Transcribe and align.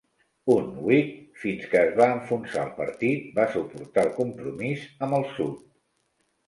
Un 0.53 0.69
Whig 0.85 1.11
fins 1.41 1.67
que 1.73 1.83
es 1.89 1.93
va 2.01 2.09
enfonsar 2.15 2.65
el 2.65 2.73
partit, 2.81 3.31
va 3.39 3.49
suportar 3.59 4.09
el 4.09 4.13
compromís 4.21 4.93
amb 5.09 5.21
el 5.21 5.33
sud. 5.39 5.67